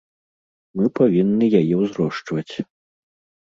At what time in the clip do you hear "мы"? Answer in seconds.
0.79-0.87